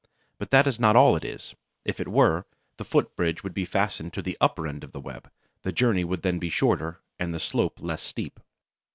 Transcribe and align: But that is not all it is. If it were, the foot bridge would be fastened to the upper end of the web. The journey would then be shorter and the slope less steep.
But 0.39 0.49
that 0.49 0.65
is 0.65 0.79
not 0.79 0.95
all 0.95 1.15
it 1.15 1.23
is. 1.23 1.53
If 1.85 1.99
it 1.99 2.07
were, 2.07 2.47
the 2.77 2.83
foot 2.83 3.15
bridge 3.15 3.43
would 3.43 3.53
be 3.53 3.65
fastened 3.65 4.13
to 4.13 4.23
the 4.23 4.35
upper 4.41 4.67
end 4.67 4.83
of 4.83 4.93
the 4.93 4.99
web. 4.99 5.29
The 5.61 5.71
journey 5.71 6.03
would 6.03 6.23
then 6.23 6.39
be 6.39 6.49
shorter 6.49 7.01
and 7.19 7.31
the 7.35 7.39
slope 7.39 7.77
less 7.79 8.01
steep. 8.01 8.39